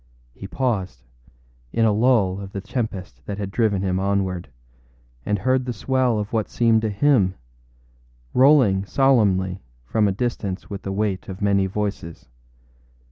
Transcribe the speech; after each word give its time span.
He 0.33 0.47
paused, 0.47 1.03
in 1.71 1.85
a 1.85 1.91
lull 1.91 2.39
of 2.41 2.53
the 2.53 2.59
tempest 2.59 3.23
that 3.27 3.37
had 3.37 3.51
driven 3.51 3.83
him 3.83 3.99
onward, 3.99 4.49
and 5.27 5.37
heard 5.37 5.63
the 5.65 5.73
swell 5.73 6.17
of 6.17 6.33
what 6.33 6.49
seemed 6.49 6.83
a 6.83 6.89
hymn, 6.89 7.35
rolling 8.33 8.83
solemnly 8.83 9.61
from 9.85 10.07
a 10.07 10.11
distance 10.11 10.71
with 10.71 10.81
the 10.81 10.91
weight 10.91 11.29
of 11.29 11.39
many 11.39 11.67
voices. 11.67 12.27